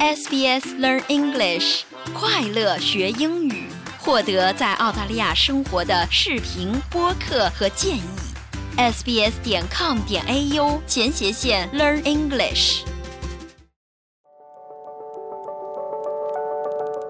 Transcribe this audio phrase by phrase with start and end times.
[0.00, 1.82] SBS Learn English，
[2.14, 3.64] 快乐学英语，
[3.98, 8.02] 获得在澳大利亚生活的视频、播客和建议。
[8.76, 12.82] sbs 点 com 点 au 前斜线 Learn English。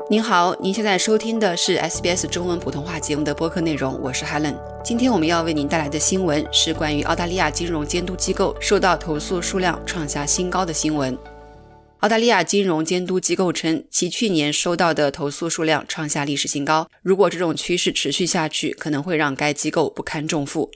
[0.09, 4.57] 您好，您现在收听的是 SBS 中文普通话节目的播客内容，我是 Helen。
[4.83, 11.17] 今天我们要为您带来的新闻是关于澳大利亚金融监督机构受到投诉数量创下新高的新闻。
[12.01, 16.89] 澳大利亚金融监督机构称，其去年收到的投诉数量创下历史新高。
[17.03, 20.71] 如果这种趋势持续下去，可能会让该机构不堪重负。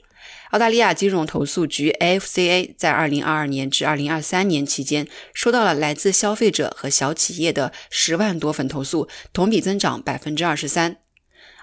[0.51, 10.97] 澳大利亚金融投诉局 （AFCA） 在2022年至2023年期间，收到了来自消费者和小企业的十万多份投诉，同比增长百分之二十三。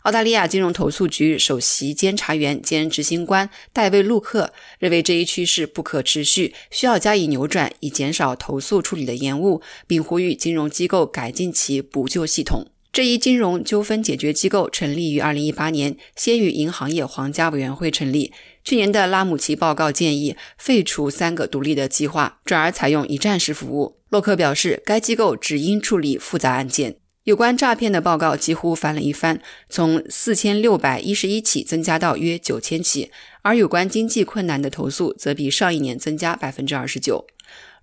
[0.02, 12.66] 澳大利亚金融投诉局首席监察员兼执行官戴维·洛克认为这一趋势不可持续，需要加以扭转，以减少投诉处理的延误，并呼吁金融机构改进其补救系统。
[12.93, 18.32] 这一金融纠纷解决机构成立于2018年，先于银行业皇家委员会成立。
[18.65, 23.98] 去年的拉姆齐报告建议废除三个独立的计划，转而采用一站式服务。
[24.09, 26.96] 洛克表示，该机构只应处理复杂案件。
[27.30, 37.24] 有关诈骗的报告几乎翻了一番，从四千六百一十一起增加到约九千起，而有关经济困难的投诉则比上一年增加百分之二十九。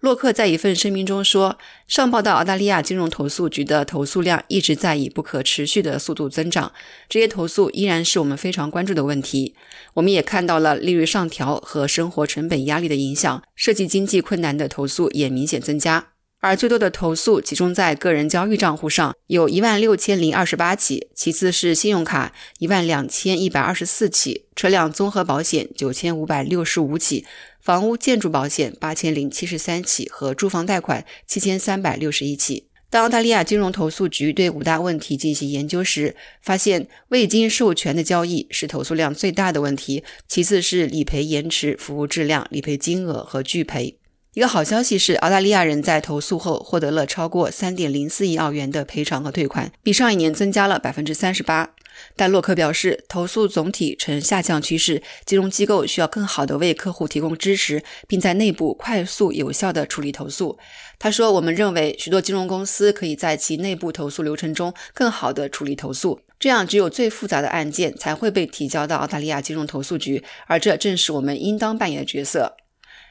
[0.01, 6.73] 洛克在一份声明中说：“上报到澳大利亚金融投诉局的投诉量一直在以不可持续的速度增长，
[7.07, 9.55] 这些投诉依然是我们非常关注的问题。
[9.93, 16.09] 我们也看到了利率上调和生活成本压力的影响，涉及经济困难的投诉也明显增加。”
[16.39, 27.25] 而最多的投诉集中在个人交易账户上，有一万六千零二十八起；其次是信用卡一万两千一百二十四起，车辆综合保险九千五百六十五起，
[27.59, 32.67] 房屋建筑保险八千零七十三起和住房贷款七千三百六十一起。
[32.89, 43.96] 当澳大利亚金融投诉局对五大问题进行研究时，发现未经授权的交易是投诉量最大的问题，其次是理赔延迟、服务质量、理赔金额和拒赔。
[44.37, 51.71] 一个好消息是，澳大利亚人在投诉后获得了超过三点零四亿澳元的赔偿和退款，比上一年增加了百分之三十八。
[52.15, 60.55] 但洛克表示，投诉总体呈下降趋势，金融机构需要更好地为客户提供支持，并在内部快速有效地处理投诉。
[60.99, 72.55] 他说：“我们认为许多金融公司可以在其内部投诉流程中更好地处理投诉，这样只有最复杂的案件才会被提交到澳大利亚金融投诉局，而这正是我们应当扮演的角色。”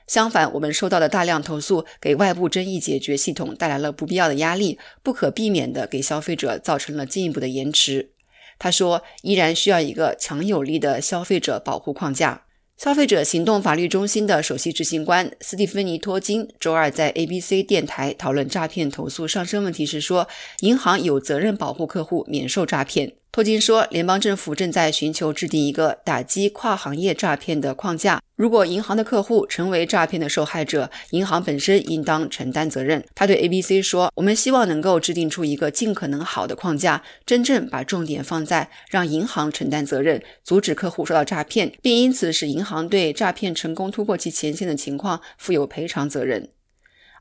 [0.06, 8.10] 相反，我们收到的大量投诉给外部争议解决系统带来了不必要的压力，不可避免地给消费者造成了进一步的延迟。
[8.58, 12.44] 他说，依然需要一个强有力的消费者保护框架。
[12.78, 20.28] 消费者行动法律中心的首席执行官斯蒂芬妮·托金周二在 ABC 电台讨论诈骗投诉上升问题时说
[20.60, 28.22] ：“银行有责任保护客户免受诈骗。”托金说，联邦政府正在寻求制定一个打击跨行业诈骗的框架。
[28.36, 33.02] 如果银行的客户成为诈骗的受害者，银行本身应当承担责任。
[33.14, 46.50] 他对 ABC 说：“我们希望能够制定出一个尽可能好的框架，真正把重点放在让银行承担责任，阻止客户受到诈骗，并因此使银行对诈骗成功突破其前线的情况负有赔偿责任。”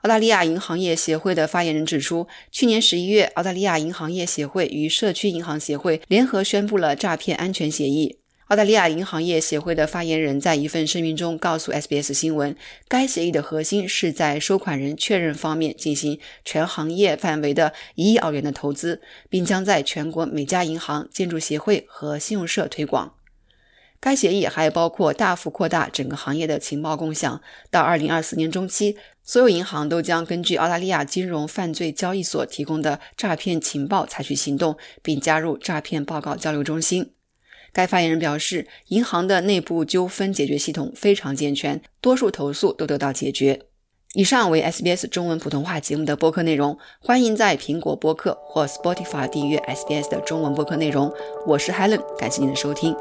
[0.04, 8.18] 澳大利亚银行业协会的发言人指出，去年十一月，澳大利亚银行业协会与社区银行协会联合宣布了诈骗安全协议。
[8.50, 12.56] 澳大利亚银行业协会的发言人在一份声明中告诉 SBS 新闻，
[12.88, 23.16] 该协议的核心是在收款人确认方面进行全行业范围的一亿澳元的投资，并将在全国每家银行、建筑协会和信用社推广。
[24.00, 27.42] 该协议还包括大幅扩大整个行业的情报共享。
[27.72, 37.14] 到2024年中期，所有银行都将根据澳大利亚金融犯罪交易所提供的诈骗情报采取行动，并加入诈骗报告交流中心。
[37.76, 43.64] 该发言人表示，银行的内部纠纷解决系统非常健全，多数投诉都得到解决。
[44.14, 51.14] 以上为 SBS 中文普通话节目的播客内容，欢迎在苹果播客或 Spotify 订阅 SBS 的中文播客内容。
[51.46, 52.96] 我是 Helen，感谢您的收听。